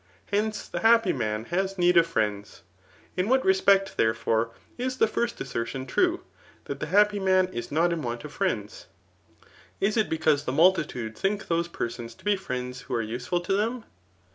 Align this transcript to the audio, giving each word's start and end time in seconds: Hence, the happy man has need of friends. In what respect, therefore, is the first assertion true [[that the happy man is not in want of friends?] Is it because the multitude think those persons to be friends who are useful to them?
Hence, 0.31 0.67
the 0.67 0.79
happy 0.79 1.13
man 1.13 1.45
has 1.53 1.77
need 1.77 1.95
of 1.95 2.07
friends. 2.07 2.63
In 3.15 3.29
what 3.29 3.45
respect, 3.45 3.97
therefore, 3.97 4.49
is 4.75 4.97
the 4.97 5.05
first 5.05 5.39
assertion 5.39 5.85
true 5.85 6.23
[[that 6.65 6.79
the 6.79 6.87
happy 6.87 7.19
man 7.19 7.47
is 7.49 7.71
not 7.71 7.93
in 7.93 8.01
want 8.01 8.23
of 8.23 8.33
friends?] 8.33 8.87
Is 9.79 9.97
it 9.97 10.09
because 10.09 10.45
the 10.45 10.51
multitude 10.51 11.15
think 11.15 11.45
those 11.49 11.67
persons 11.67 12.15
to 12.15 12.25
be 12.25 12.35
friends 12.35 12.81
who 12.81 12.95
are 12.95 13.01
useful 13.03 13.41
to 13.41 13.53
them? 13.53 13.83